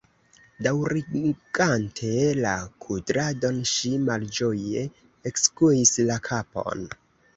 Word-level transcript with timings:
Daŭrigante 0.67 2.09
la 2.39 2.53
kudradon, 2.85 3.61
ŝi 3.75 3.91
malĝoje 4.07 4.87
ekskuis 5.33 5.93
la 6.09 6.19
kapon. 6.31 6.87